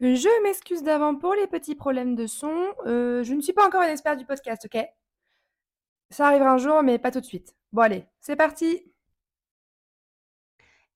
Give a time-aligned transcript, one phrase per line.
[0.00, 2.52] Je m'excuse d'avant pour les petits problèmes de son.
[2.86, 4.84] Heu, je ne suis pas encore une experte du podcast, OK?
[6.10, 7.54] Ça arrivera un jour, mais pas tout de suite.
[7.72, 8.84] Bon allez, c'est parti!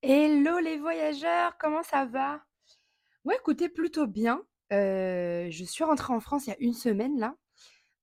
[0.02, 2.40] Hello les voyageurs, comment ça va?
[3.24, 4.42] Ouais, écoutez, plutôt bien.
[4.72, 7.36] Heu, je suis rentrée en France il y a une semaine là.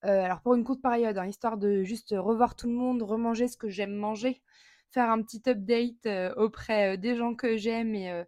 [0.06, 3.48] Heu, alors pour une courte période, hein, histoire de juste revoir tout le monde, remanger
[3.48, 4.42] ce que j'aime manger,
[4.92, 6.08] faire un petit update,
[6.38, 8.24] auprès, des gens que j'aime et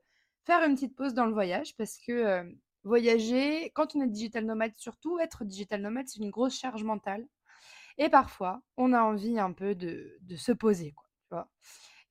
[0.48, 2.44] faire une petite pause dans le voyage parce que,
[2.86, 7.28] voyager, quand on est digital nomade surtout, être digital nomade, c'est une grosse charge mentale
[7.98, 11.50] et parfois, on a envie un peu de de se poser quoi, tu vois?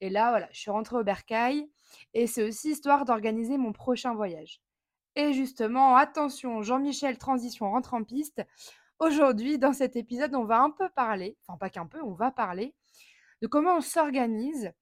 [0.00, 1.70] Et là, voilà, je suis rentrée au bercail
[2.14, 4.60] et c'est aussi histoire d'organiser mon prochain voyage.
[5.16, 8.42] Et justement, attention, Jean-Michel transition rentre en piste.
[9.00, 12.30] Aujourd'hui, dans cet épisode, on va un peu parler, enfin pas qu'un peu, on va
[12.32, 12.74] parler
[13.42, 14.72] de comment on s'organise,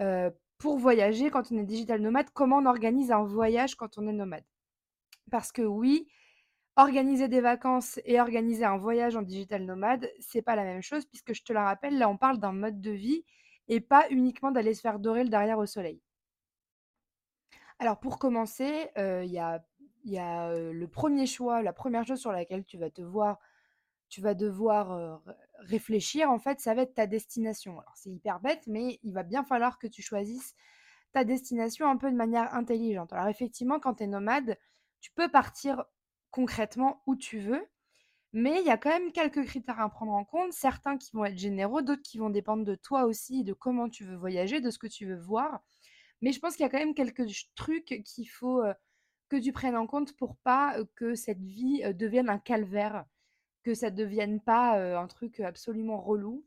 [0.00, 4.06] heu, pour voyager quand on est digital nomade, comment on organise un voyage quand on
[4.08, 4.44] est nomade?
[5.30, 6.08] Parce que oui,
[6.76, 11.06] organiser des vacances et organiser un voyage en digital nomade, c'est pas la même chose
[11.06, 13.24] puisque je te le rappelle, là, on parle d'un mode de vie
[13.68, 16.02] et pas uniquement d'aller se faire dorer le derrière au soleil.
[17.78, 19.38] Alors pour commencer, heu, il y
[20.18, 23.38] a heu, le premier choix, la première chose sur laquelle tu vas te voir
[24.10, 27.72] tu vas devoir, ré réfléchir en fait, ça va être ta destination.
[27.80, 30.54] Alors c'est hyper bête, mais il va bien falloir que tu choisisses
[31.12, 33.12] ta destination un peu de manière intelligente.
[33.12, 34.58] Alors effectivement, quand tu es nomade,
[35.00, 35.84] tu peux partir
[36.30, 37.66] concrètement où tu veux,
[38.32, 41.24] mais il y a quand même quelques critères à prendre en compte, certains qui vont
[41.24, 44.70] être généraux, d'autres qui vont dépendre de toi aussi, de comment tu veux voyager, de
[44.70, 45.62] ce que tu veux voir.
[46.22, 48.74] Mais je pense qu'il y a quand même quelques trucs qu'il faut, heu,
[49.28, 53.06] que tu prennes en compte pour pas, heu, que cette vie, heu, devienne un calvaire,
[53.68, 56.46] que ça devienne pas, un truc absolument relou.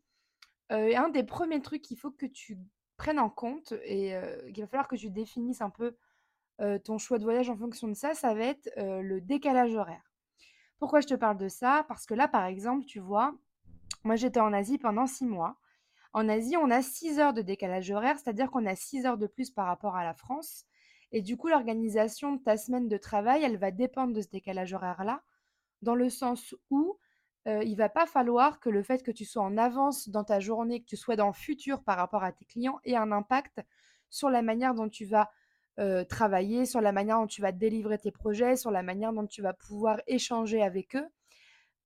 [0.71, 2.57] Un des premiers trucs qu'il faut que tu
[2.97, 4.15] prennes en compte et
[4.51, 5.95] qu'il va falloir que tu définisses un peu,
[6.83, 10.11] ton choix de voyage en fonction de ça, ça va être, le décalage horaire.
[10.79, 11.85] Pourquoi je te parle de ça?
[11.87, 13.35] Parce que là, par exemple, tu vois,
[14.03, 15.59] moi j'étais en Asie pendant 6 mois.
[16.13, 19.27] En Asie, on a 6 heures de décalage horaire, c'est-à-dire qu'on a 6 heures de
[19.27, 20.65] plus par rapport à la France
[21.11, 24.73] et du coup, l'organisation de ta semaine de travail, elle va dépendre de ce décalage
[24.73, 25.21] horaire-là,
[25.81, 26.97] dans le sens où,
[27.47, 30.39] heu, il va pas falloir que le fait que tu sois en avance dans ta
[30.39, 33.61] journée, que tu sois dans le futur par rapport à tes clients ait un impact
[34.09, 35.31] sur la manière dont tu vas,
[36.09, 39.41] travailler, sur la manière dont tu vas délivrer tes projets, sur la manière dont tu
[39.41, 41.07] vas pouvoir échanger avec eux.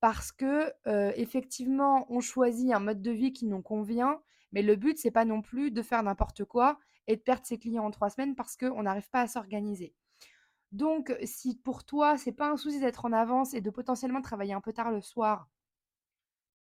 [0.01, 0.71] Parce que,
[1.17, 4.21] effectivement, on choisit un mode de vie qui nous convient,
[4.51, 6.77] mais le but, c'est pas non plus de faire n'importe quoi
[7.07, 9.93] et de perdre ses clients en 3 semaines parce qu'on n'arrive pas à s'organiser.
[10.75, 14.53] Donc si pour toi, c'est pas un souci d'être en avance et de potentiellement travailler
[14.53, 15.49] un peu tard le soir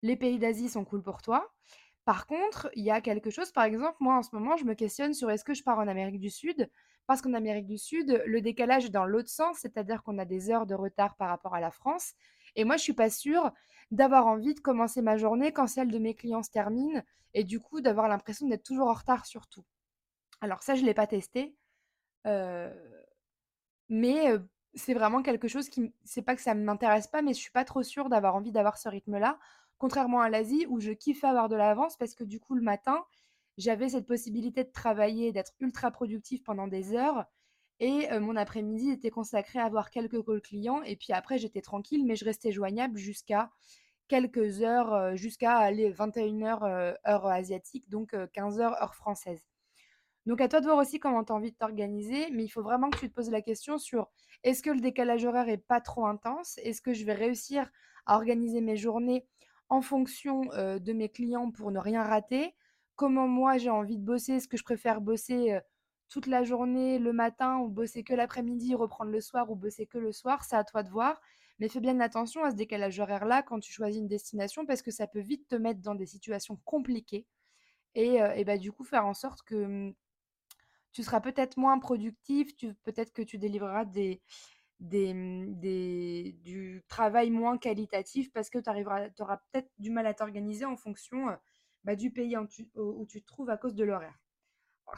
[0.02, 1.52] les pays d'Asie sont cool pour toi.
[2.04, 4.74] Par contre, il y a quelque chose, par exemple, moi en ce moment, je me
[4.74, 6.70] questionne sur est-ce que je pars en Amérique du Sud?
[7.06, 10.50] Parce qu'en Amérique du Sud, le décalage est dans l'autre sens, c'est-à-dire qu'on a des
[10.50, 12.14] heures de retard par rapport à la France
[12.56, 13.52] et moi je suis pas sûre
[13.92, 17.04] d'avoir envie de commencer ma journée quand celle de mes clients se termine
[17.34, 19.64] et du coup d'avoir l'impression d'être toujours en retard sur tout.
[20.40, 21.56] Alors ça, je l'ai pas testé,
[22.26, 22.72] heu,
[23.90, 24.36] mais
[24.74, 27.64] c'est vraiment quelque chose qui c'est pas que ça m'intéresse pas, mais je suis pas
[27.66, 29.38] trop sûre d'avoir envie d'avoir ce rythme-là.
[29.78, 33.04] Contrairement à l'Asie où je kiffe avoir de l'avance parce que du coup le matin,
[33.58, 37.26] j'avais cette possibilité de travailler, d'être ultra productive pendant des heures
[37.80, 42.06] et mon après-midi était consacré à avoir quelques calls clients et puis après j'étais tranquille,
[42.06, 43.50] mais je restais joignable jusqu'à
[44.08, 49.49] quelques heures, heu, jusqu'à aller 21:00, heu, heure asiatique, donc heu, 15:00 heure française.
[50.26, 52.62] Donc à toi de voir aussi comment tu as envie de t'organiser, mais il faut
[52.62, 54.08] vraiment que tu te poses la question sur:
[54.44, 56.58] «Est-ce que le décalage horaire est pas trop intense?
[56.58, 57.70] Est-ce que je vais réussir
[58.06, 59.26] à organiser mes journées
[59.68, 62.54] en fonction, de mes clients pour ne rien rater?
[62.96, 64.34] Comment moi j'ai envie de bosser?
[64.34, 65.58] Est-ce que je préfère bosser,
[66.08, 69.98] toute la journée, le matin ou bosser que l'après-midi, reprendre le soir ou bosser que
[69.98, 71.20] le soir?» c'est à toi de voir,
[71.58, 74.90] mais fais bien attention à ce décalage horaire-là quand tu choisis une destination parce que
[74.90, 77.26] ça peut vite te mettre dans des situations compliquées
[77.94, 79.94] et et bah, du coup faire en sorte que, mmh,
[80.92, 84.22] tu seras peut-être moins productif, peut-être que tu délivreras des
[84.80, 90.14] des, mmh, des du travail moins qualitatif parce que tu auras peut-être du mal à
[90.14, 91.26] t'organiser en fonction,
[91.84, 92.46] bah, du pays où
[93.06, 94.18] tu te trouves à cause de l'horaire.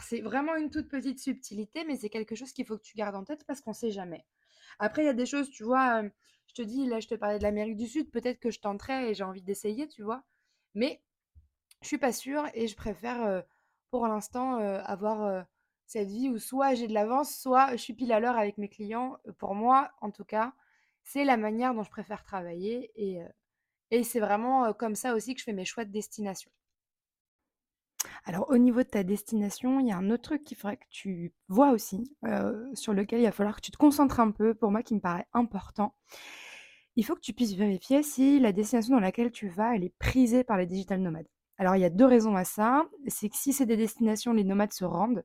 [0.00, 3.16] C'est vraiment une toute petite subtilité, mais c'est quelque chose qu'il faut que tu gardes
[3.16, 4.24] en tête parce qu'on sait jamais.
[4.78, 6.02] Après il y a des choses, tu vois,
[6.46, 9.10] je te dis là, je te parlais de l'Amérique du Sud, peut-être que je tenterai
[9.10, 10.24] et j'ai envie d'essayer, tu vois?
[10.74, 11.02] Mais
[11.82, 13.44] je suis pas sûre et je préfère,
[13.90, 15.46] pour l'instant, avoir,
[15.92, 18.68] cette vie où soit j'ai de l'avance, soit je suis pile à l'heure avec mes
[18.68, 19.18] clients.
[19.26, 20.54] Heu, pour moi, en tout cas,
[21.04, 23.26] c'est la manière dont je préfère travailler et heu
[23.92, 26.50] et c'est vraiment, comme ça aussi que je fais mes choix de destination.
[28.24, 30.86] Alors au niveau de ta destination, il y a un autre truc qu'il faudrait que
[30.90, 32.16] tu vois aussi,
[32.74, 35.00] sur lequel il va falloir que tu te concentres un peu, pour moi qui me
[35.00, 35.94] paraît important.
[36.94, 39.94] Il faut que tu puisses vérifier si la destination dans laquelle tu vas, elle est
[39.98, 41.28] prisée par les digital nomades.
[41.58, 44.44] Alors il y a 2 raisons à ça, c'est que si c'est des destinations les
[44.44, 45.24] nomades se rendent,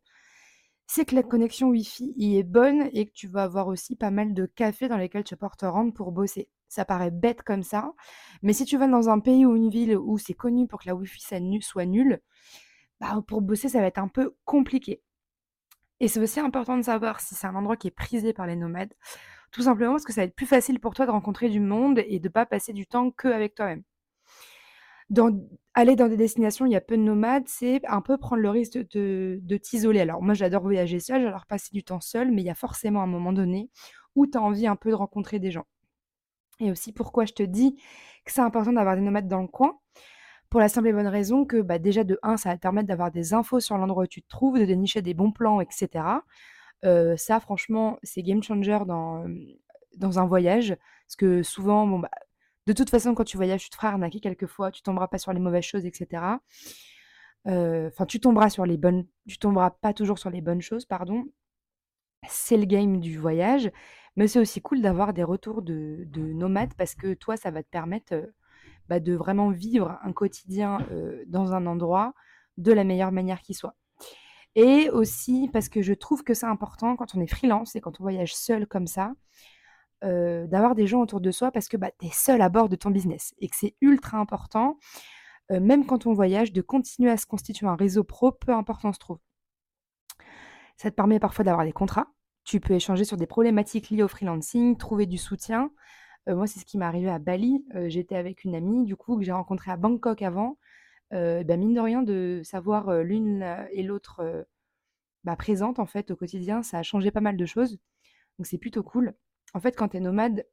[0.87, 4.09] c'est que la connexion Wi-Fi y est bonne et que tu vas avoir aussi pas
[4.09, 6.49] mal de cafés dans lesquels tu vas pouvoir te rendre pour bosser.
[6.69, 7.93] Ça paraît bête comme ça,
[8.41, 10.87] mais si tu vas dans un pays ou une ville où c'est connu pour que
[10.87, 12.21] la Wi-Fi soit nulle,
[12.99, 15.01] bah, pour bosser, ça va être un peu compliqué.
[15.99, 18.55] Et c'est aussi important de savoir si c'est un endroit qui est prisé par les
[18.55, 18.93] nomades,
[19.51, 22.01] tout simplement parce que ça va être plus facile pour toi de rencontrer du monde
[22.07, 23.83] et de pas passer du temps qu'avec toi-même.
[25.09, 25.31] Dans
[25.73, 28.41] aller dans des destinations où il y a peu de nomades, c'est un peu prendre
[28.41, 30.01] le risque de de t'isoler.
[30.01, 33.01] Alors moi, j'adore voyager seule, j'adore passer du temps seule, mais il y a forcément
[33.03, 33.69] un moment donné
[34.15, 35.65] où tu as envie un peu de rencontrer des gens.
[36.59, 37.75] Et aussi pourquoi je te dis
[38.25, 39.79] que c'est important d'avoir des nomades dans le coin,
[40.49, 42.87] pour la simple et bonne raison que, bah, déjà de 1, ça va te permettre
[42.87, 45.67] d'avoir des infos sur l'endroit où tu te trouves, de dénicher des bons plans et
[45.71, 46.23] cetera.
[46.85, 49.25] Heu, ça franchement, c'est game changer dans,
[49.97, 50.75] dans un voyage.
[51.07, 52.11] Parce que souvent, bon, bah,
[52.67, 55.33] de toute façon, quand tu voyages, tu te feras arnaquer quelquefois, tu tomberas pas sur
[55.33, 56.41] les mauvaises choses et cetera.
[57.47, 60.85] Heu, enfin, tu tomberas sur les bonnes tu tomberas pas toujours sur les bonnes choses,
[60.85, 61.25] pardon.
[62.29, 63.71] C'est le game du voyage,
[64.15, 67.63] mais c'est aussi cool d'avoir des retours de de nomades parce que toi, ça va
[67.63, 68.33] te permettre, heu,
[68.89, 72.13] bah, de vraiment vivre un quotidien, heu, dans un endroit
[72.57, 73.75] de la meilleure manière qui soit.
[74.55, 77.99] Et aussi parce que je trouve que c'est important quand on est freelance et quand
[78.01, 79.13] on voyage seul comme ça,
[80.01, 82.75] d'avoir des gens autour de soi parce que, bah, tu es seul à bord de
[82.75, 84.77] ton business et que c'est ultra important,
[85.49, 88.87] même quand on voyage, de continuer à se constituer un réseau pro, peu importe où
[88.87, 89.19] on se trouve.
[90.77, 92.07] Ça te permet parfois d'avoir des contrats.
[92.43, 95.71] Tu peux échanger sur des problématiques liées au freelancing, trouver du soutien.
[96.27, 97.65] Moi, c'est ce qui m'est arrivé à Bali.
[97.87, 100.57] J'étais avec une amie, du coup, que j'ai rencontrée à Bangkok avant.
[101.11, 104.45] Bah, mine de rien, de savoir, l'une, et l'autre,
[105.23, 107.79] bah, présentes, en fait, au quotidien, ça a changé pas mal de choses.
[108.37, 109.15] Donc c'est plutôt cool.
[109.53, 110.45] En fait, quand tu es nomade,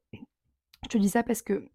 [0.83, 1.69] je te dis ça parce que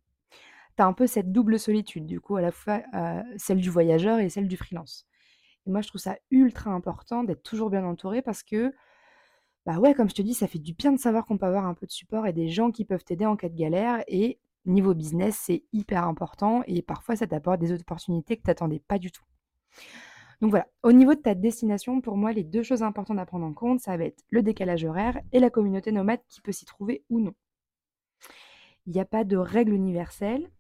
[0.76, 3.70] tu as un peu cette double solitude, du coup, à la fois, heu, celle du
[3.70, 5.06] voyageur et celle du freelance.
[5.66, 8.74] Et moi, je trouve ça ultra important d'être toujours bien entouré parce que,
[9.66, 11.66] bah, ouais, comme je te dis, ça fait du bien de savoir qu'on peut avoir
[11.66, 14.40] un peu de support et des gens qui peuvent t'aider en cas de galère et
[14.66, 18.98] niveau business, c'est hyper important et parfois ça t'apporte des opportunités que tu attendais pas
[18.98, 19.24] du tout.
[20.40, 23.46] Donc voilà, au niveau de ta destination, pour moi, les 2 choses importantes à prendre
[23.46, 26.64] en compte, ça va être le décalage horaire et la communauté nomade qui peut s'y
[26.64, 27.34] trouver ou non.
[28.86, 30.50] Il y a pas de règle universelle.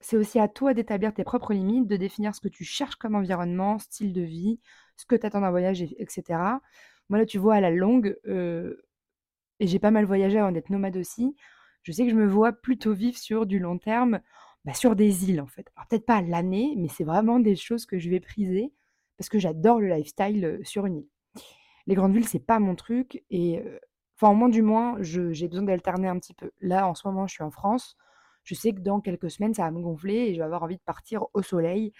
[0.00, 3.14] C'est aussi à toi d'établir tes propres limites, de définir ce que tu cherches comme
[3.16, 4.60] environnement, style de vie,
[4.96, 6.60] ce que tu attends d'un voyage et etc.
[7.08, 8.82] Moi, là, tu vois, à la longue, heu
[9.60, 11.36] et j'ai pas mal voyagé avant d'être nomade aussi,
[11.84, 14.20] je sais que je me vois plutôt vivre sur du long terme,
[14.68, 15.66] bah, sur des îles, en fait.
[15.74, 18.70] Alors peut-être pas l'année, mais c'est vraiment des choses que je vais priser
[19.16, 21.08] parce que j'adore le lifestyle, sur une île.
[21.86, 23.62] Les grandes villes, c'est pas mon truc et
[24.16, 26.50] enfin, au moins du moins, j'ai besoin d'alterner un petit peu.
[26.60, 27.96] Là, en ce moment, je suis en France.
[28.44, 30.76] Je sais que dans quelques semaines, ça va me gonfler et je vais avoir envie
[30.76, 31.94] de partir au soleil,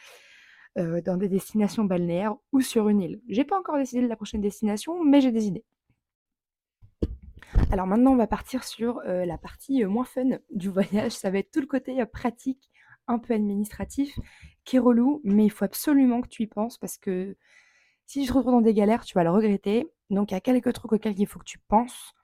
[0.77, 3.23] dans des destinations balnéaires ou sur une île.
[3.31, 5.65] J'ai pas encore décidé de la prochaine destination, mais j'ai des idées.
[7.71, 11.13] Alors maintenant, on va partir sur, heu, la partie, heu, moins fun du voyage.
[11.13, 12.71] Ça va être tout le côté, heu, pratique,
[13.07, 14.19] un peu administratif,
[14.65, 17.37] qui est relou, mais il faut absolument que tu y penses parce que
[18.07, 19.87] si tu te dans des galères, tu vas le regretter.
[20.11, 22.15] Donc il y a quelques trucs auxquels il faut que tu penses.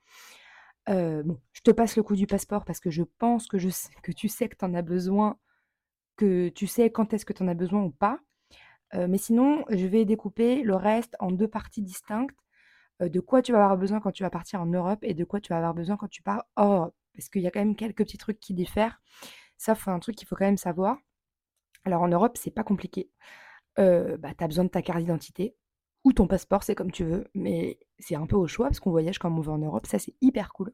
[0.87, 3.69] Je te passe le coup du passeport parce que je pense que je
[4.15, 5.37] tu sais que tu en as besoin,
[6.17, 8.19] que tu sais quand est-ce que tu en as besoin ou pas.
[8.93, 12.35] Mais sinon, je vais découper le reste en 2 parties distinctes,
[13.01, 15.39] de quoi tu vas avoir besoin quand tu vas partir en Europe et de quoi
[15.41, 16.95] tu vas avoir besoin quand tu pars hors Europe.
[17.15, 19.01] Parce qu'il y a quand même quelques petits trucs qui diffèrent.
[19.57, 20.97] Ça, faut un truc qu'il faut quand même savoir.
[21.85, 23.09] Alors en Europe, c'est pas compliqué.
[23.79, 25.55] Heu, bah, tu as besoin de ta carte d'identité
[26.03, 28.91] ou ton passeport, c'est comme tu veux, mais c'est un peu au choix parce qu'on
[28.91, 30.73] voyage quand on va en Europe, ça c'est hyper cool.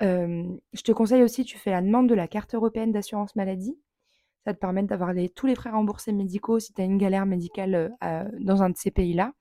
[0.00, 3.78] Je te conseille aussi, tu fais la demande de la carte européenne d'assurance maladie.
[4.46, 7.74] Ça te permet d'avoir tous les frais remboursés médicaux si tu as une galère médicale,
[7.74, 9.32] heu, à dans un de ces pays-là.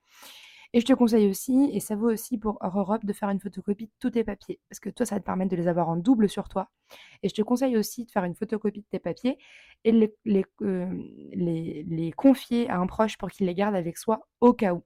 [0.73, 3.87] Et je te conseille aussi, et ça vaut aussi pour Europe, de faire une photocopie
[3.87, 4.59] de tous tes papiers.
[4.69, 6.69] Parce que toi, ça va te permettre de les avoir en double sur toi.
[7.23, 9.39] Et je te conseille aussi de faire une photocopie de tes papiers
[9.83, 14.27] et de les, les, euh, confier à un proche pour qu'il les garde avec soi
[14.41, 14.83] au cas où.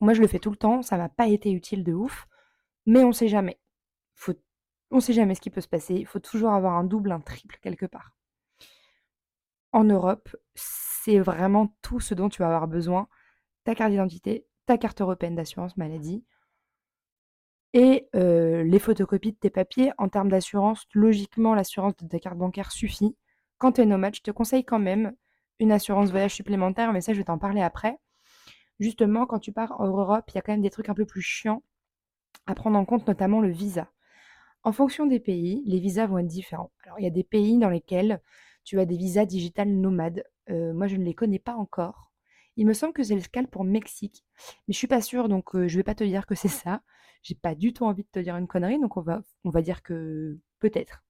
[0.00, 2.26] Moi, je le fais tout le temps, ça m'a pas été utile de ouf,
[2.84, 3.58] mais on sait jamais.
[4.14, 4.34] Faut,
[4.90, 5.94] on sait jamais ce qui peut se passer.
[5.94, 8.14] Il faut toujours avoir un double, un triple quelque part.
[9.72, 13.08] En Europe, c'est vraiment tout ce dont tu vas avoir besoin
[13.64, 16.24] ta carte d'identité, ta carte européenne d'assurance maladie
[17.72, 19.92] et les photocopies de tes papiers.
[19.98, 23.16] En termes d'assurance, logiquement, l'assurance de ta carte bancaire suffit.
[23.58, 25.14] Quand tu es nomade, je te conseille quand même
[25.58, 27.98] une assurance voyage supplémentaire, mais ça, je vais t'en parler après.
[28.80, 31.06] Justement, quand tu pars hors Europe, il y a quand même des trucs un peu
[31.06, 31.62] plus chiants
[32.46, 33.88] à prendre en compte, notamment le visa.
[34.62, 36.72] En fonction des pays, les visas vont être différents.
[36.84, 38.20] Alors, il y a des pays dans lesquels
[38.64, 40.24] tu as des visas digital nomades.
[40.48, 42.10] Moi, je ne les connais pas encore.
[42.56, 44.24] Il me semble que c'est le cas pour Mexique,
[44.66, 46.82] mais je suis pas sûre, donc euh, je vais pas te dire que c'est ça.
[47.22, 49.62] J'ai pas du tout envie de te dire une connerie, donc on va, on va
[49.62, 51.02] dire que peut-être.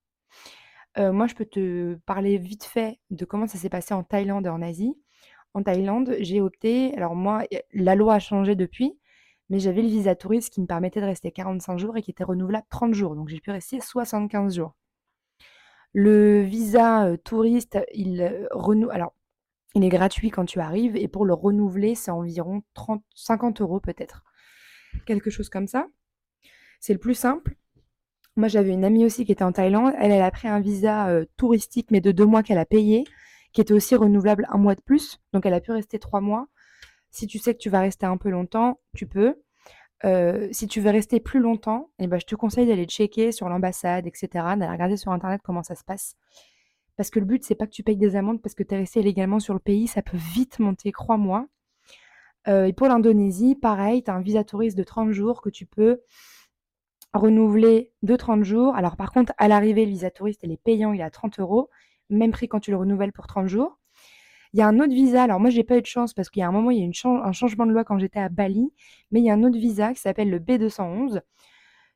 [0.99, 4.47] Euh, moi, je peux te parler vite fait de comment ça s'est passé en Thaïlande
[4.47, 4.97] et en Asie.
[5.55, 8.99] En Thaïlande, j'ai opté, alors moi, la loi a changé depuis,
[9.51, 12.25] mais j'avais le visa touriste qui me permettait de rester 45 jours et qui était
[12.25, 14.75] renouvelable 30 jours, donc j'ai pu rester 75 jours.
[15.93, 19.15] Le visa touriste, il renoue, alors
[19.75, 23.81] il est gratuit quand tu arrives et pour le renouveler, c'est environ 30, 50 euros
[23.81, 24.25] peut-être,
[25.07, 25.89] quelque chose comme ça.
[26.81, 27.57] C'est le plus simple.
[28.37, 29.93] Moi, j'avais une amie aussi qui était en Thaïlande.
[29.99, 33.05] Elle, a pris un visa euh, touristique, mais de deux mois qu'elle a payé,
[33.53, 35.21] qui était aussi renouvelable un mois de plus.
[35.33, 36.49] Donc, elle a pu rester trois mois.
[37.11, 39.37] Si tu sais que tu vas rester un peu longtemps, tu peux.
[40.05, 43.49] Euh, si tu veux rester plus longtemps, eh ben, je te conseille d'aller checker sur
[43.49, 46.17] l'ambassade, etc., d'aller regarder sur Internet comment ça se passe.
[46.97, 48.79] Parce que le but, c'est pas que tu payes des amendes parce que tu es
[48.79, 51.49] resté illégalement sur le pays, ça peut vite monter, crois-moi.
[52.47, 55.67] Euh, et pour l'Indonésie, pareil, tu as un visa touriste de 30 jours que tu
[55.67, 56.03] peux
[57.13, 58.75] renouveler de 30 jours.
[58.77, 61.41] Alors par contre, à l'arrivée, le visa touriste, il est payant, il est à 30
[61.41, 61.71] euros,
[62.11, 63.79] même prix quand tu le renouvelles pour 30 jours.
[64.53, 66.41] Il y a un autre visa, alors moi j'ai pas eu de chance parce qu'il
[66.41, 68.29] y a un moment, il y a une un changement de loi quand j'étais à
[68.29, 68.73] Bali,
[69.11, 71.23] mais il y a un autre visa qui s'appelle le B211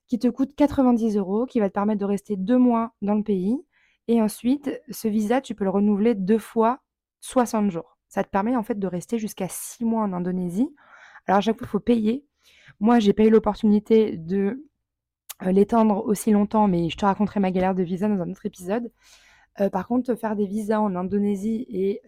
[0.08, 3.22] qui te coûte 90 euros, qui va te permettre de rester deux mois dans le
[3.22, 3.58] pays.
[4.08, 6.80] Et ensuite, ce visa, tu peux le renouveler deux fois
[7.20, 7.98] 60 jours.
[8.08, 10.74] Ça te permet en fait de rester jusqu'à six mois en Indonésie.
[11.26, 12.24] Alors à chaque fois, il faut payer.
[12.80, 14.66] Moi, j'ai pas eu l'opportunité de
[15.42, 18.46] euh, l'étendre aussi longtemps, mais je te raconterai ma galère de visa dans un autre
[18.46, 18.90] épisode.
[19.60, 22.00] Euh, par contre, faire des visas en Indonésie et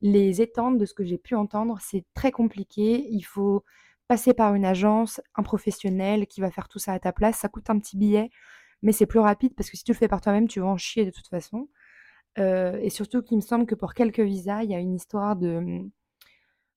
[0.00, 3.06] les étendre, de ce que j'ai pu entendre, c'est très compliqué.
[3.10, 3.64] Il faut
[4.06, 7.38] passer par une agence, un professionnel qui va faire tout ça à ta place.
[7.38, 8.30] Ça coûte un petit billet,
[8.84, 10.76] mais c'est plus rapide parce que si tu le fais par toi-même, tu vas en
[10.78, 11.68] chier de toute façon.
[12.38, 15.84] et surtout qu'il me semble que pour quelques visas, il y a une histoire de,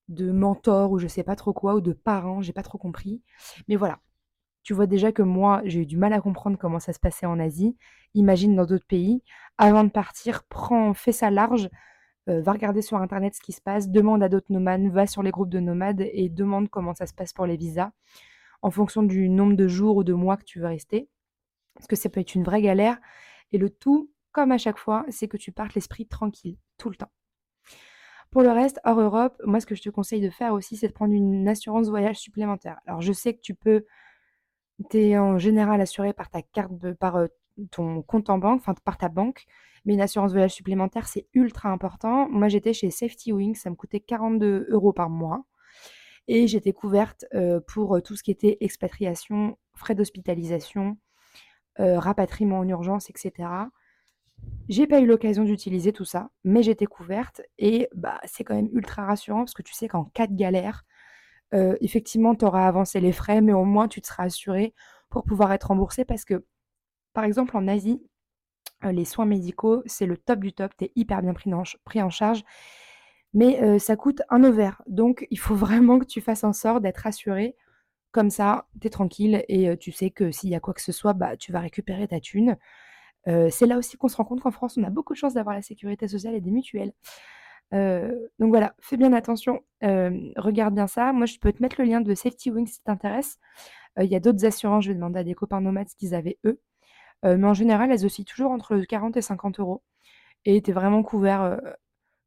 [0.10, 3.22] de mentor ou je sais pas trop quoi, ou de parents, j'ai pas trop compris.
[3.68, 4.00] Mais voilà,
[4.64, 7.26] tu vois déjà que moi, j'ai eu du mal à comprendre comment ça se passait
[7.26, 7.78] en Asie.
[8.14, 9.24] Imagine dans d'autres pays.
[9.58, 11.70] Avant de partir, prends, fais ça large,
[12.30, 15.24] euh, va regarder sur Internet ce qui se passe, demande à d'autres nomades, va sur
[15.24, 17.92] les groupes de nomades et demande comment ça se passe pour les visas,
[18.62, 21.10] en fonction du nombre de jours ou de mois que tu veux rester.
[21.78, 22.98] Parce que ça peut être une vraie galère.
[23.52, 26.96] Et le tout, comme à chaque fois, c'est que tu partes l'esprit tranquille, tout le
[26.96, 27.12] temps.
[28.30, 30.90] Pour le reste, hors Europe, moi, ce que je te conseille de faire aussi, c'est
[30.90, 32.80] de prendre une assurance voyage supplémentaire.
[32.86, 33.86] Alors, je sais que tu peux
[34.92, 37.26] tu es en général assuré par ta carte par,
[37.72, 39.46] ton compte en banque, enfin par ta banque,
[39.86, 42.30] mais une assurance voyage supplémentaire, c'est ultra important.
[42.30, 45.46] Moi, j'étais chez Safety Wings, ça me coûtait 42 euros par mois
[46.28, 47.26] et j'étais couverte,
[47.68, 50.98] pour, tout ce qui était expatriation, frais d'hospitalisation,
[51.80, 53.50] rapatriement en urgence etc.
[54.70, 58.70] J'ai pas eu l'occasion d'utiliser tout ça, mais j'étais couverte et bah, c'est quand même
[58.72, 60.86] ultra rassurant parce que tu sais qu'en cas de galère,
[61.82, 64.74] effectivement, tu auras avancé les frais, mais au moins tu te seras assuré
[65.10, 66.46] pour pouvoir être remboursé parce que,
[67.14, 68.02] par exemple, en Asie,
[68.84, 72.02] les soins médicaux, c'est le top du top, tu es hyper bien pris en, pris
[72.02, 72.44] en charge,
[73.34, 74.82] mais ça coûte un ovaire.
[74.88, 77.56] Donc, il faut vraiment que tu fasses en sorte d'être assuré.
[78.12, 80.92] Comme ça, tu es tranquille et tu sais que s'il y a quoi que ce
[80.92, 82.58] soit, bah, tu vas récupérer ta thune.
[83.26, 85.56] c'est là aussi qu'on se rend compte qu'en France, on a beaucoup de chance d'avoir
[85.56, 86.94] la sécurité sociale et des mutuelles
[87.72, 91.12] donc voilà, fais bien attention, regarde bien ça.
[91.14, 93.40] Moi, je peux te mettre le lien de Safety Wings si t'intéresse.
[94.00, 96.38] il y a d'autres assurances, je vais demander à des copains nomades ce qu'ils avaient
[96.46, 96.60] eux.
[97.24, 99.84] mais en général, elles oscillent toujours entre 40 et 50 euros
[100.46, 101.60] et tu es vraiment couvert,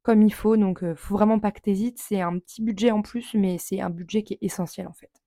[0.03, 1.99] comme il faut, donc faut vraiment pas que tu hésites.
[1.99, 5.20] C'est un petit budget en plus, mais c'est un budget qui est essentiel, en fait.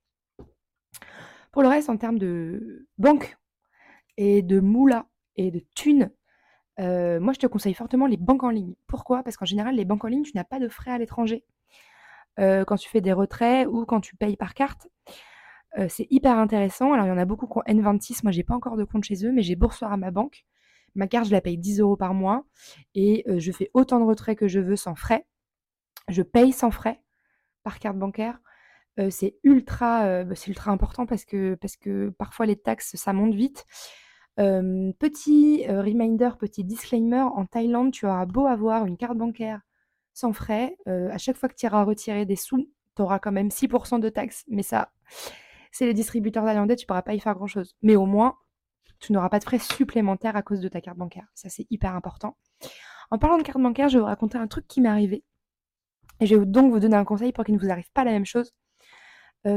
[1.54, 3.38] Pour le reste, en termes de banque
[4.18, 5.06] et de moula
[5.38, 6.12] et de thunes
[6.80, 8.74] moi, je te conseille fortement les banques en ligne.
[8.88, 9.24] Pourquoi?
[9.24, 11.46] Parce qu'en général, les banques en ligne, tu n'as pas de frais à l'étranger.
[12.38, 14.88] quand tu fais des retraits ou quand tu payes par carte.
[15.88, 16.94] c'est hyper intéressant.
[16.94, 18.24] Alors, il y en a beaucoup qui ont N26.
[18.24, 20.46] Moi, j'ai pas encore de compte chez eux, mais j'ai Boursorama à ma banque.
[20.96, 22.46] Ma carte, je la paye 10 euros par mois
[22.96, 25.26] et je fais autant de retraits que je veux sans frais.
[26.10, 27.02] Je paye sans frais
[27.64, 28.40] par carte bancaire.
[29.10, 33.66] C'est ultra, bah, ultra important parce que parce que parfois les taxes, ça monte vite
[34.36, 39.62] petit, reminder, petit disclaimer, en Thaïlande, tu auras beau avoir une carte bancaire
[40.14, 43.50] sans frais, à chaque fois que tu iras retirer des sous, tu auras quand même
[43.52, 44.92] 6 de taxes, mais ça,
[45.72, 47.76] c'est les distributeurs thaïlandais, tu pourras pas y faire grand-chose.
[47.82, 48.38] Mais au moins,
[49.00, 51.28] tu n'auras pas de frais supplémentaires à cause de ta carte bancaire.
[51.34, 52.38] Ça, c'est hyper important.
[53.12, 55.24] En parlant de carte bancaire, je vais vous raconter un truc qui m'est arrivé.
[56.20, 58.12] Et je vais donc vous donner un conseil pour qu'il ne vous arrive pas la
[58.12, 58.54] même chose.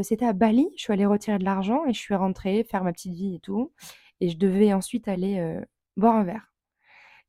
[0.03, 2.93] C'était à Bali, je suis allée retirer de l'argent et je suis rentrée faire ma
[2.93, 3.73] petite vie et tout.
[4.21, 5.61] Et je devais ensuite aller
[5.97, 6.53] boire un verre.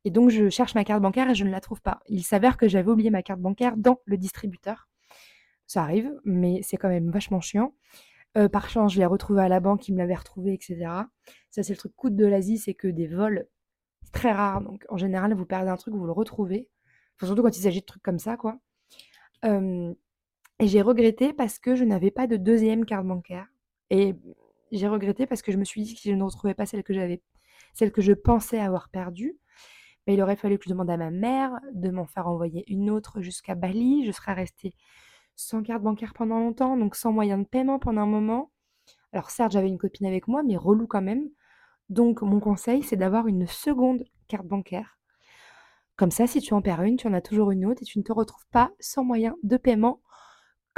[0.04, 2.00] Et donc je cherche ma carte bancaire et je ne la trouve pas.
[2.06, 4.88] Il s'avère que j'avais oublié ma carte bancaire dans le distributeur.
[5.66, 7.74] Ça arrive, mais c'est quand même vachement chiant.
[8.52, 10.78] Par chance, je l'ai retrouvée à la banque, ils me l'avaient retrouvée, etc.
[11.50, 13.48] Ça, c'est le truc coûte de l'Asie, c'est que des vols,
[14.02, 14.60] c'est très rare.
[14.62, 16.68] Donc en général, vous perdez un truc, vous le retrouvez.
[17.26, 18.58] surtout quand il s'agit de trucs comme ça, quoi.
[20.60, 23.46] Et j'ai regretté parce que je n'avais pas de deuxième carte bancaire.
[23.90, 24.14] Et
[24.72, 26.82] j'ai regretté parce que je me suis dit que si je ne retrouvais pas celle
[26.82, 27.22] que j'avais,
[27.74, 29.38] celle que je pensais avoir perdue,
[30.14, 33.20] il aurait fallu que je demande à ma mère de m'en faire envoyer une autre
[33.20, 34.04] jusqu'à Bali.
[34.06, 34.74] Je serais restée
[35.36, 38.50] sans carte bancaire pendant longtemps, donc sans moyen de paiement pendant un moment.
[39.12, 41.28] Alors certes, j'avais une copine avec moi, mais relou quand même.
[41.90, 44.98] Donc mon conseil, c'est d'avoir une seconde carte bancaire.
[45.96, 47.98] Comme ça, si tu en perds une, tu en as toujours une autre et tu
[47.98, 50.00] ne te retrouves pas sans moyen de paiement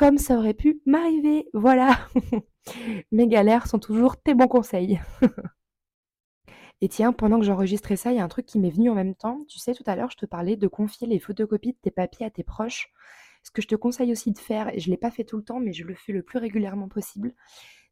[0.01, 1.47] comme ça aurait pu m'arriver.
[1.53, 2.09] Voilà.
[3.13, 4.99] Mes galères sont toujours tes bons conseils.
[6.81, 8.95] Et tiens, pendant que j'enregistrais ça, il y a un truc qui m'est venu en
[8.95, 9.45] même temps.
[9.47, 12.25] Tu sais, tout à l'heure, je te parlais de confier les photocopies de tes papiers
[12.25, 12.89] à tes proches.
[13.43, 15.37] Ce que je te conseille aussi de faire, et je ne l'ai pas fait tout
[15.37, 17.35] le temps, mais je le fais le plus régulièrement possible,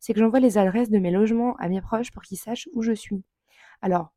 [0.00, 2.80] c'est que j'envoie les adresses de mes logements à mes proches pour qu'ils sachent où
[2.80, 3.22] je suis.
[3.82, 4.14] Alors,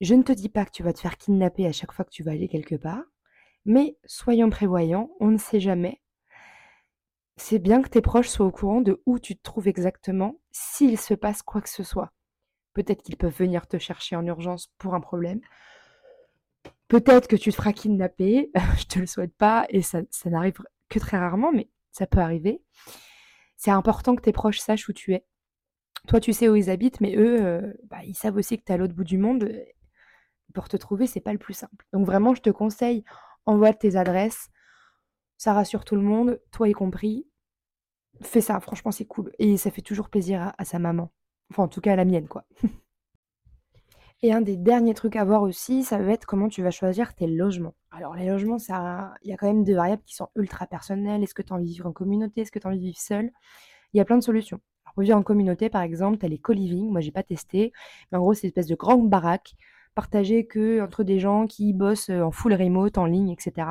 [0.00, 2.12] je ne te dis pas que tu vas te faire kidnapper à chaque fois que
[2.12, 3.02] tu vas aller quelque part,
[3.64, 6.01] mais soyons prévoyants, on ne sait jamais
[7.42, 10.98] c'est bien que tes proches soient au courant de où tu te trouves exactement s'il
[10.98, 12.12] se passe quoi que ce soit.
[12.72, 15.40] Peut-être qu'ils peuvent venir te chercher en urgence pour un problème.
[16.86, 18.52] Peut-être que tu te feras kidnapper.
[18.78, 20.54] Je te le souhaite pas et ça, n'arrive
[20.88, 22.62] que très rarement, mais ça peut arriver.
[23.56, 25.26] C'est important que tes proches sachent où tu es.
[26.06, 28.70] Toi, tu sais où ils habitent, mais eux, euh, bah, ils savent aussi que tu
[28.70, 29.50] es à l'autre bout du monde.
[30.54, 31.86] Pour te trouver, c'est pas le plus simple.
[31.92, 33.04] Donc vraiment, je te conseille,
[33.46, 34.48] envoie tes adresses,
[35.38, 37.26] ça rassure tout le monde, toi y compris.
[38.22, 39.32] Fais ça, franchement, c'est cool.
[39.38, 41.10] Et ça fait toujours plaisir à, sa maman.
[41.50, 42.44] Enfin, en tout cas, à la mienne, quoi.
[44.24, 47.12] Et un des derniers trucs à voir aussi, ça va être comment tu vas choisir
[47.12, 47.74] tes logements.
[47.90, 51.24] Alors, les logements, il y a quand même des variables qui sont ultra personnelles.
[51.24, 52.42] Est-ce que tu as envie de vivre en communauté?
[52.42, 53.32] Est-ce que tu as envie de vivre seul
[53.92, 54.60] Il y a plein de solutions.
[54.94, 56.88] pour vivre en communauté, par exemple, tu as les co-living.
[56.88, 57.72] Moi, j'ai pas testé.
[58.10, 59.54] Mais en gros, c'est une espèce de grande baraque
[59.96, 63.66] partagée que entre des gens qui bossent en full remote, en ligne, etc.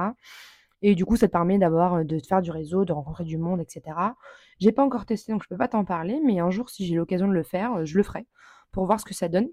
[0.81, 3.61] Et du coup, ça te permet d'avoir, de faire du réseau, de rencontrer du monde,
[3.61, 4.15] etc.
[4.59, 6.95] J'ai pas encore testé, donc je peux pas t'en parler, mais un jour, si j'ai
[6.95, 8.25] l'occasion de le faire, je le ferai
[8.71, 9.49] pour voir ce que ça donne.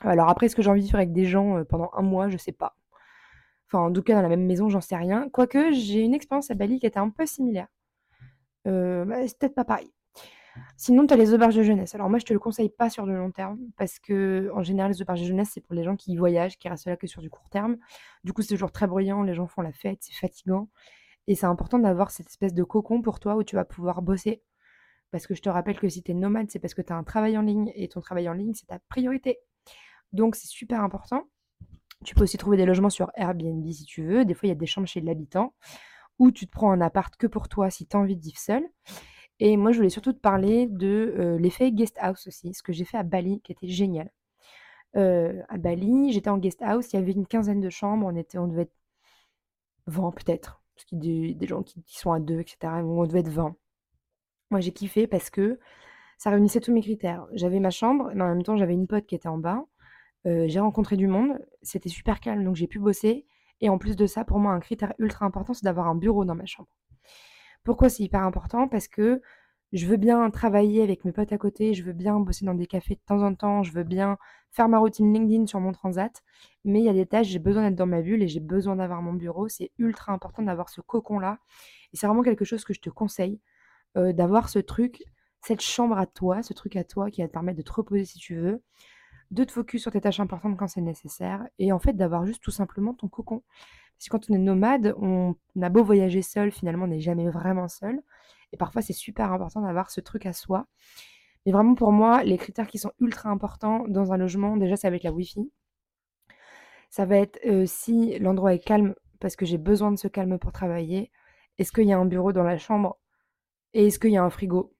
[0.00, 2.28] Alors après, est-ce que j'ai envie de vivre avec des gens pendant un mois?
[2.28, 2.76] Je sais pas.
[3.68, 5.28] Enfin, en tout cas, dans la même maison, j'en sais rien.
[5.28, 7.68] Quoique, j'ai une expérience à Bali qui était un peu similaire.
[8.64, 9.92] Bah, c'est peut-être pas pareil.
[10.76, 11.94] Sinon, tu as les auberges de jeunesse.
[11.94, 14.92] Alors moi, je te le conseille pas sur le long terme parce que en général,
[14.92, 17.22] les auberges de jeunesse, c'est pour les gens qui voyagent, qui restent là que sur
[17.22, 17.76] du court terme.
[18.24, 20.68] Du coup, c'est toujours très bruyant, les gens font la fête, c'est fatigant.
[21.26, 24.42] Et c'est important d'avoir cette espèce de cocon pour toi où tu vas pouvoir bosser.
[25.10, 26.96] Parce que je te rappelle que si tu es nomade, c'est parce que tu as
[26.96, 29.38] un travail en ligne et ton travail en ligne, c'est ta priorité.
[30.12, 31.24] Donc, c'est super important.
[32.04, 34.24] Tu peux aussi trouver des logements sur Airbnb si tu veux.
[34.24, 35.54] Des fois, il y a des chambres chez l'habitant.
[36.18, 38.38] Ou tu te prends un appart que pour toi si tu as envie de vivre
[38.38, 38.62] seul.
[39.40, 42.84] Et moi, je voulais surtout te parler de l'effet guest house aussi, ce que j'ai
[42.84, 44.10] fait à Bali, qui était génial.
[44.94, 48.38] à Bali, j'étais en guest house, il y avait une quinzaine de chambres, on, était,
[48.38, 48.74] on devait être
[49.86, 52.58] 20 peut-être, parce qu'il y a des, gens qui, sont à deux, etc.
[52.84, 53.56] On devait être 20.
[54.50, 55.58] Moi, j'ai kiffé parce que
[56.18, 57.26] ça réunissait tous mes critères.
[57.32, 59.64] J'avais ma chambre, mais en même temps, j'avais une pote qui était en bas.
[60.24, 63.26] j'ai rencontré du monde, c'était super calme, donc j'ai pu bosser.
[63.62, 66.24] Et en plus de ça, pour moi, un critère ultra important, c'est d'avoir un bureau
[66.24, 66.68] dans ma chambre.
[67.64, 68.68] Pourquoi c'est hyper important?
[68.68, 69.20] Parce que
[69.72, 72.66] je veux bien travailler avec mes potes à côté, je veux bien bosser dans des
[72.66, 74.18] cafés de temps en temps, je veux bien
[74.50, 76.22] faire ma routine LinkedIn sur mon transat,
[76.64, 78.74] mais il y a des tâches, j'ai besoin d'être dans ma bulle et j'ai besoin
[78.76, 79.48] d'avoir mon bureau.
[79.48, 81.38] C'est ultra important d'avoir ce cocon-là.
[81.92, 83.40] Et c'est vraiment quelque chose que je te conseille,
[83.96, 85.02] d'avoir ce truc,
[85.40, 88.04] cette chambre à toi, ce truc à toi qui va te permettre de te reposer
[88.04, 88.62] si tu veux,
[89.30, 92.42] de te focus sur tes tâches importantes quand c'est nécessaire, et en fait d'avoir juste
[92.42, 93.42] tout simplement ton cocon.
[94.00, 97.68] Parce quand on est nomade, on, a beau voyager seul, finalement, on n'est jamais vraiment
[97.68, 98.00] seul.
[98.50, 100.66] Et parfois, c'est super important d'avoir ce truc à soi.
[101.44, 104.88] Mais vraiment, pour moi, les critères qui sont ultra importants dans un logement, déjà, ça
[104.88, 105.52] va être la Wi-Fi.
[106.88, 110.38] Ça va être euh, si l'endroit est calme, parce que j'ai besoin de ce calme
[110.38, 111.10] pour travailler.
[111.58, 112.98] Est-ce qu'il y a un bureau dans la chambre
[113.74, 114.74] Et est-ce qu'il y a un frigo?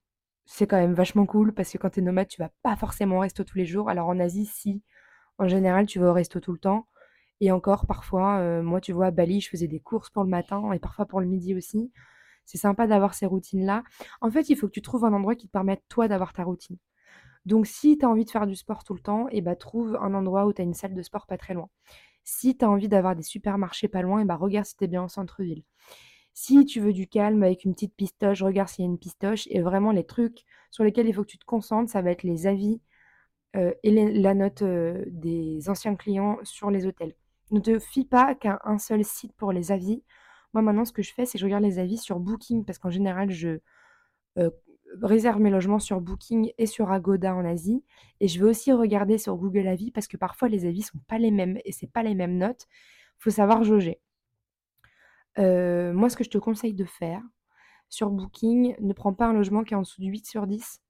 [0.46, 3.18] C'est quand même vachement cool, parce que quand tu es nomade, tu vas pas forcément
[3.18, 3.90] au resto tous les jours.
[3.90, 4.82] Alors en Asie, si,
[5.38, 6.86] en général, tu vas au resto tout le temps.
[7.40, 10.72] Et encore, parfois, moi, tu vois, à Bali, je faisais des courses pour le matin
[10.72, 11.90] et parfois pour le midi aussi.
[12.44, 13.82] C'est sympa d'avoir ces routines-là.
[14.20, 16.44] En fait, il faut que tu trouves un endroit qui te permette, toi, d'avoir ta
[16.44, 16.76] routine.
[17.46, 19.96] Donc, si tu as envie de faire du sport tout le temps, eh bah, trouve
[20.00, 21.68] un endroit où tu as une salle de sport pas très loin.
[22.24, 24.88] Si tu as envie d'avoir des supermarchés pas loin, et bah regarde si tu es
[24.88, 25.64] bien en centre-ville.
[26.34, 29.46] Si tu veux du calme avec une petite pistoche, regarde s'il y a une pistoche.
[29.50, 32.22] Et vraiment, les trucs sur lesquels il faut que tu te concentres, ça va être
[32.24, 32.80] les avis
[33.56, 37.14] euh, et la note euh, des anciens clients sur les hôtels.
[37.50, 40.02] Ne te fie pas qu'à un seul site pour les avis.
[40.52, 42.78] Moi, maintenant, ce que je fais, c'est que je regarde les avis sur Booking parce
[42.78, 43.58] qu'en général, je
[44.38, 44.50] euh,
[45.02, 47.84] réserve mes logements sur Booking et sur Agoda en Asie.
[48.20, 51.18] Et je vais aussi regarder sur Google Avis parce que parfois, les avis sont pas
[51.18, 52.66] les mêmes et c'est pas les mêmes notes.
[53.18, 54.00] Il faut savoir jauger.
[55.36, 57.22] moi, ce que je te conseille de faire
[57.88, 60.80] sur Booking, ne prends pas un logement qui est en dessous de 8 sur 10.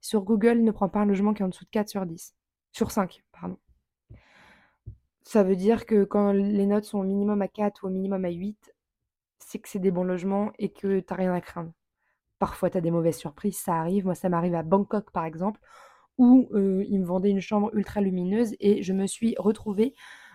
[0.00, 2.34] Sur Google, ne prends pas un logement qui est en dessous de 4 sur 10.
[2.72, 3.58] Sur 5, pardon.
[5.28, 8.24] Ça veut dire que quand les notes sont au minimum à 4 ou au minimum
[8.24, 8.74] à 8,
[9.38, 11.70] c'est que c'est des bons logements et que tu n'as rien à craindre.
[12.38, 14.06] Parfois, tu as des mauvaises surprises, ça arrive.
[14.06, 15.60] Moi, ça m'arrive à Bangkok, par exemple,
[16.16, 19.94] où ils me vendaient une chambre ultra lumineuse et je me suis retrouvée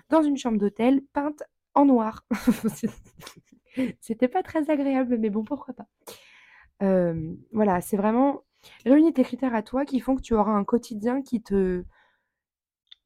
[0.10, 1.41] dans une chambre d'hôtel peinte
[1.73, 2.23] en noir.
[3.99, 5.88] C'était pas très agréable, mais bon, pourquoi pas.
[7.51, 8.43] Voilà, c'est vraiment
[8.86, 11.84] Réunis tes critères à toi qui font que tu auras un quotidien qui te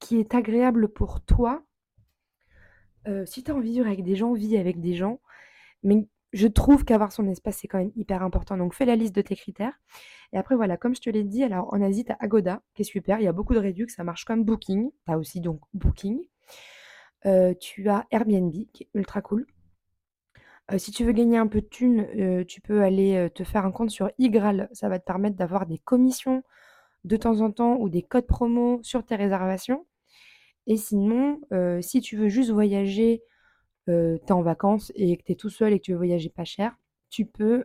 [0.00, 1.64] qui est agréable pour toi.
[3.08, 5.20] Euh, si tu as envie de vivre avec des gens, vis avec des gens.
[5.82, 8.56] Mais je trouve qu'avoir son espace, c'est quand même hyper important.
[8.56, 9.80] Donc fais la liste de tes critères.
[10.32, 12.82] Et après, voilà, comme je te l'ai dit, alors en Asie, tu as Agoda, qui
[12.82, 13.18] est super.
[13.20, 14.90] Il y a beaucoup de réductions, ça marche comme Booking.
[15.06, 16.20] Tu as aussi donc Booking.
[17.26, 19.46] Euh, tu as Airbnb, qui est ultra cool
[20.76, 23.88] si tu veux gagner un peu de thunes, tu peux aller, te faire un compte
[23.88, 24.68] sur Igral.
[24.72, 26.42] Ça va te permettre d'avoir des commissions
[27.04, 29.86] de temps en temps ou des codes promo sur tes réservations
[30.68, 31.40] et sinon,
[31.80, 33.22] si tu veux juste voyager,
[33.86, 36.28] tu es en vacances et que tu es tout seul et que tu veux voyager
[36.28, 36.76] pas cher,
[37.10, 37.64] tu peux,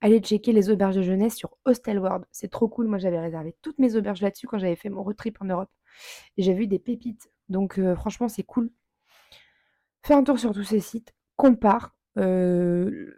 [0.00, 2.24] aller checker les auberges de jeunesse sur Hostelworld.
[2.30, 2.86] C'est trop cool.
[2.86, 5.70] Moi, j'avais réservé toutes mes auberges là-dessus quand j'avais fait mon road trip en Europe
[6.36, 7.30] et j'ai vu des pépites.
[7.48, 8.70] Donc franchement, c'est cool.
[10.02, 11.96] Fais un tour sur tous ces sites compare.
[12.16, 13.12] ne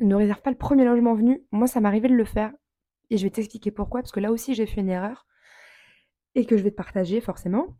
[0.00, 1.44] réserve pas le premier logement venu.
[1.50, 2.52] Moi, ça m'arrivait de le faire.
[3.10, 4.00] Et je vais t'expliquer pourquoi.
[4.00, 5.26] Parce que là aussi, j'ai fait une erreur.
[6.34, 7.76] Et que je vais te partager, forcément.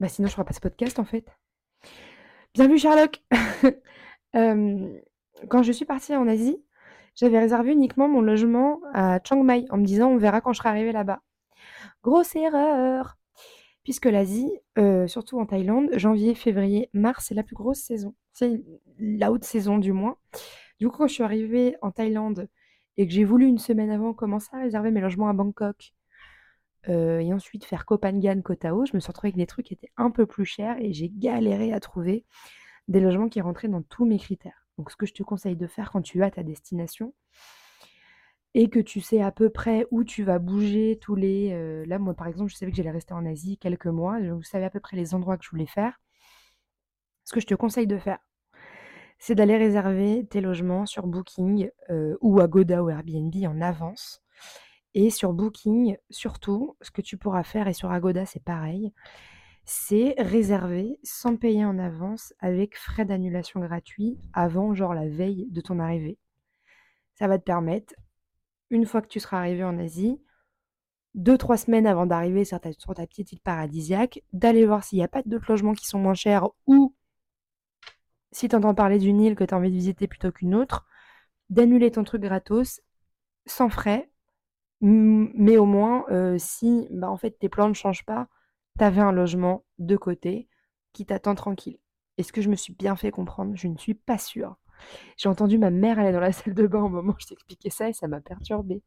[0.00, 1.26] Bah, sinon, je ne ferai pas ce podcast, en fait.
[2.54, 3.22] Bien vu, Sherlock
[4.32, 6.62] Quand je suis partie en Asie,
[7.16, 10.58] j'avais réservé uniquement mon logement à Chiang Mai en me disant on verra quand je
[10.58, 11.22] serai arrivée là-bas.
[12.02, 13.16] Grosse erreur
[13.82, 14.50] Puisque l'Asie,
[15.06, 18.60] surtout en Thaïlande, janvier, février, mars, c'est la plus grosse saison c'est
[18.98, 20.18] la haute saison du moins.
[20.80, 22.48] Du coup, quand je suis arrivée en Thaïlande
[22.96, 25.94] et que j'ai voulu une semaine avant commencer à réserver mes logements à Bangkok
[26.88, 29.66] euh, et ensuite faire Koh Phangan, Koh Tao, je me suis retrouvée avec des trucs
[29.66, 32.24] qui étaient un peu plus chers et j'ai galéré à trouver
[32.88, 34.66] des logements qui rentraient dans tous mes critères.
[34.78, 37.14] Donc, ce que je te conseille de faire quand tu as ta destination
[38.54, 41.52] et que tu sais à peu près où tu vas bouger tous les.
[41.52, 44.40] Euh, là, moi, par exemple, je savais que j'allais rester en Asie quelques mois, je
[44.42, 46.00] savais à peu près les endroits que je voulais faire.
[47.24, 48.18] Ce que je te conseille de faire,
[49.18, 54.22] c'est d'aller réserver tes logements sur Booking euh, ou Agoda ou Airbnb en avance.
[54.94, 58.92] Et sur Booking, surtout, ce que tu pourras faire, et sur Agoda c'est pareil,
[59.64, 65.60] c'est réserver sans payer en avance avec frais d'annulation gratuits avant, genre la veille de
[65.60, 66.18] ton arrivée.
[67.14, 67.94] Ça va te permettre,
[68.70, 70.20] une fois que tu seras arrivé en Asie,
[71.14, 75.04] deux, trois semaines avant d'arriver sur sur ta petite île paradisiaque, d'aller voir s'il n'y
[75.04, 76.94] a pas d'autres logements qui sont moins chers ou
[78.32, 80.86] si tu entends parler d'une île que tu as envie de visiter plutôt qu'une autre,
[81.50, 82.80] d'annuler ton truc gratos,
[83.46, 84.10] sans frais,
[84.86, 88.28] mais au moins, euh, si bah, en fait tes plans ne changent pas,
[88.78, 90.48] tu avais un logement de côté
[90.92, 91.78] qui t'attend tranquille.
[92.18, 94.56] Est-ce que je me suis bien fait comprendre Je ne suis pas sûre.
[95.16, 97.70] J'ai entendu ma mère aller dans la salle de bain au moment où je t'expliquais
[97.70, 98.82] ça et ça m'a perturbée.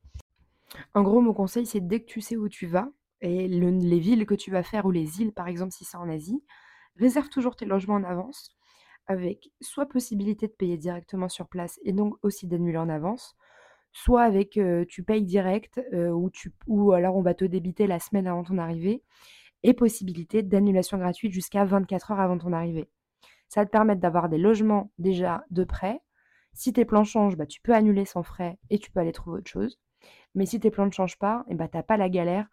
[0.94, 2.90] En gros, mon conseil, c'est dès que tu sais où tu vas
[3.22, 6.10] et les villes que tu vas faire ou les îles, par exemple, si c'est en
[6.10, 6.44] Asie,
[6.98, 8.56] réserve toujours tes logements en avance
[9.08, 13.36] avec soit possibilité de payer directement sur place et donc aussi d'annuler en avance,
[13.98, 16.54] soit avec tu payes direct ou, tu,
[16.94, 19.04] alors on va te débiter la semaine avant ton arrivée
[19.64, 22.90] et possibilité d'annulation gratuite jusqu'à 24 heures avant ton arrivée.
[23.50, 26.00] Ça va te permettre d'avoir des logements déjà de prêt.
[26.54, 29.40] Si tes plans changent, bah, tu peux annuler sans frais et tu peux aller trouver
[29.40, 29.80] autre chose.
[30.36, 32.48] Mais si tes plans ne changent pas, et bah, tu n'as pas la galère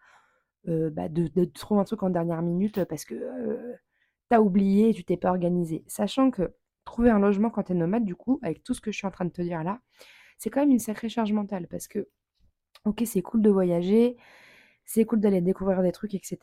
[0.65, 3.77] bah, de, de, trouver un truc en dernière minute parce que
[4.29, 5.83] t'as oublié, tu t'es pas organisé.
[5.85, 6.55] Sachant que
[6.85, 9.07] trouver un logement quand tu es nomade, du coup, avec tout ce que je suis
[9.07, 9.79] en train de te dire là,
[10.37, 12.07] c'est quand même une sacrée charge mentale parce que,
[12.85, 14.17] ok, c'est cool de voyager,
[14.85, 16.37] c'est cool d'aller découvrir des trucs, etc.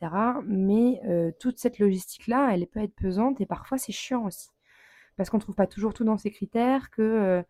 [0.44, 1.00] Mais
[1.38, 4.48] toute cette logistique-là, elle peut être pesante et parfois c'est chiant aussi.
[5.16, 7.44] Parce qu'on ne trouve pas toujours tout dans ses critères, que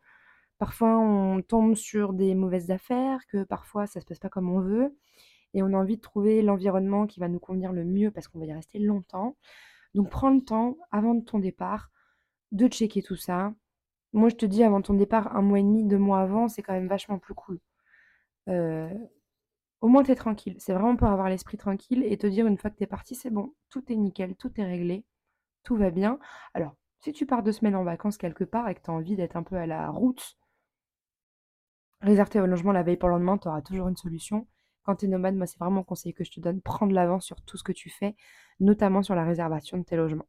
[0.58, 4.60] parfois on tombe sur des mauvaises affaires, que parfois ça se passe pas comme on
[4.60, 4.96] veut.
[5.54, 8.38] Et on a envie de trouver l'environnement qui va nous convenir le mieux parce qu'on
[8.38, 9.36] va y rester longtemps.
[9.94, 11.90] Donc prends le temps, avant de ton départ,
[12.52, 13.54] de checker tout ça.
[14.12, 16.62] Moi, je te dis, avant ton départ, un mois et demi, deux mois avant, c'est
[16.62, 17.60] quand même vachement plus cool.
[18.48, 20.56] au moins, tu es tranquille.
[20.58, 23.30] C'est vraiment pour avoir l'esprit tranquille et te dire, une fois que tu parti, c'est
[23.30, 25.04] bon, tout est nickel, tout est réglé,
[25.64, 26.18] tout va bien.
[26.54, 29.16] Alors, si tu pars deux semaines en vacances quelque part et que tu as envie
[29.16, 30.36] d'être un peu à la route,
[32.00, 34.46] réserve tes logement la veille pour le lendemain, tu auras toujours une solution.
[34.84, 37.24] Quand tu es nomade, moi, c'est vraiment un conseil que je te donne, prendre l'avance
[37.24, 38.16] sur tout ce que tu fais,
[38.60, 40.28] notamment sur la réservation de tes logements.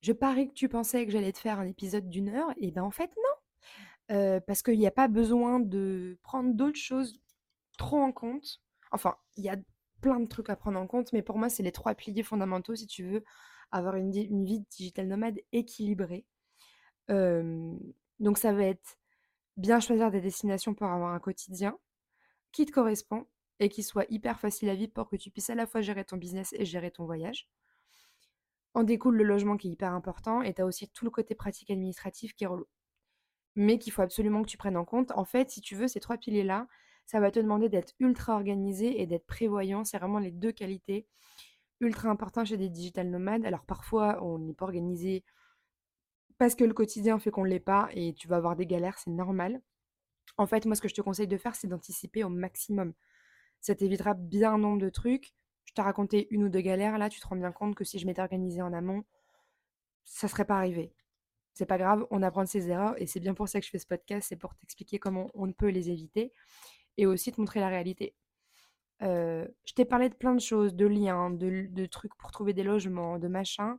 [0.00, 2.84] Je parie que tu pensais que j'allais te faire un épisode d'une heure, et bien
[2.84, 4.40] en fait non.
[4.46, 7.20] Parce qu'il n'y a pas besoin de prendre d'autres choses
[7.78, 8.60] trop en compte.
[8.92, 9.56] Enfin, il y a
[10.00, 12.74] plein de trucs à prendre en compte, mais pour moi, c'est les trois piliers fondamentaux
[12.74, 13.24] si tu veux
[13.72, 16.24] avoir une, vie digital nomade équilibrée.
[17.08, 18.98] donc ça va être
[19.56, 21.78] bien choisir des destinations pour avoir un quotidien
[22.52, 23.26] qui te correspond
[23.58, 26.04] et qui soit hyper facile à vivre pour que tu puisses à la fois gérer
[26.04, 27.48] ton business et gérer ton voyage.
[28.76, 31.34] En découle le logement qui est hyper important et tu as aussi tout le côté
[31.34, 32.66] pratique administratif qui est relou.
[33.54, 35.12] Mais qu'il faut absolument que tu prennes en compte.
[35.12, 36.68] En fait, si tu veux, ces trois piliers-là,
[37.06, 39.82] ça va te demander d'être ultra organisé et d'être prévoyant.
[39.84, 41.06] C'est vraiment les deux qualités
[41.80, 43.46] ultra importantes chez des digital nomades.
[43.46, 45.24] Alors parfois, on n'est pas organisé
[46.36, 48.98] parce que le quotidien fait qu'on ne l'est pas et tu vas avoir des galères,
[48.98, 49.62] c'est normal.
[50.36, 52.92] En fait, moi, ce que je te conseille de faire, c'est d'anticiper au maximum.
[53.62, 55.32] Ça t'évitera bien nombre de trucs.
[55.66, 57.98] Je t'ai raconté une ou deux galères, là, tu te rends bien compte que si
[57.98, 59.04] je m'étais organisée en amont,
[60.04, 60.94] ça serait pas arrivé.
[61.54, 63.70] C'est pas grave, on apprend de ses erreurs et c'est bien pour ça que je
[63.70, 66.32] fais ce podcast, c'est pour t'expliquer comment on peut les éviter
[66.96, 68.14] et aussi te montrer la réalité.
[69.02, 72.52] Euh, je t'ai parlé de plein de choses, de liens, de, de, trucs pour trouver
[72.54, 73.76] des logements, de machins.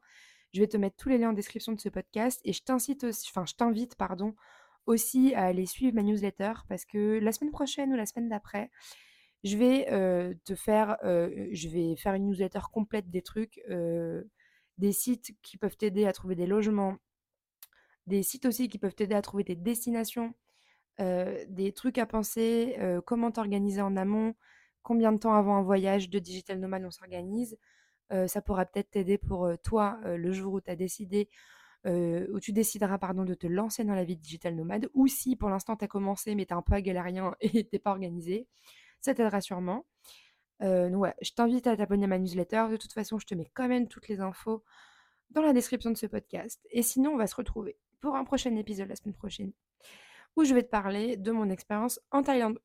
[0.53, 3.03] Je vais te mettre tous les liens en description de ce podcast et je t'incite
[3.03, 4.35] aussi, enfin je t'invite pardon,
[4.85, 8.71] aussi à aller suivre ma newsletter parce que la semaine prochaine ou la semaine d'après,
[9.43, 9.85] je vais
[10.45, 13.61] te faire, je vais faire une newsletter complète des trucs,
[14.77, 16.97] des sites qui peuvent t'aider à trouver des logements,
[18.07, 20.33] des sites aussi qui peuvent t'aider à trouver des destinations,
[20.99, 24.35] des trucs à penser, comment t'organiser en amont,
[24.83, 27.57] combien de temps avant un voyage de digital nomade on s'organise.
[28.27, 31.29] ça pourra peut-être t'aider pour toi le jour où tu as décidé
[31.85, 35.49] où tu décideras pardon, de te lancer dans la vie digital nomade, ou si pour
[35.49, 38.47] l'instant tu as commencé mais tu es un peu galérien et t'es pas organisé,
[39.01, 39.85] ça t'aidera sûrement.
[40.61, 42.65] je t'invite à t'abonner à ma newsletter.
[42.71, 44.63] De toute façon, je te mets quand même toutes les infos
[45.31, 46.65] dans la description de ce podcast.
[46.71, 49.51] Et sinon, on va se retrouver pour un prochain épisode la semaine prochaine,
[50.35, 52.59] où je vais te parler de mon expérience en Thaïlande.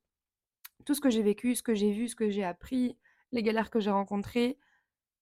[0.85, 2.97] Tout ce que j'ai vécu, ce que j'ai vu, ce que j'ai appris,
[3.31, 4.59] les galères que j'ai rencontrées,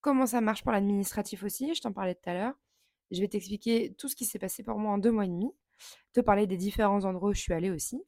[0.02, 2.54] comment ça marche pour l'administratif aussi, je t'en parlais tout à l'heure.
[3.12, 5.52] Je vais t'expliquer tout ce qui s'est passé pour moi en deux mois et demi,
[6.13, 8.04] te parler des différents endroits où je suis allée aussi.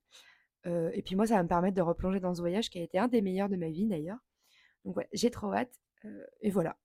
[0.65, 2.83] Euh, et puis moi, ça va me permettre de replonger dans ce voyage qui a
[2.83, 4.19] été un des meilleurs de ma vie d'ailleurs.
[4.85, 5.79] Donc ouais, j'ai trop hâte.
[6.05, 6.77] Euh, et voilà.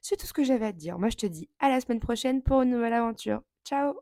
[0.00, 0.98] C'est tout ce que j'avais à te dire.
[0.98, 3.42] Moi, je te dis à la semaine prochaine pour une nouvelle aventure.
[3.64, 3.94] Ciao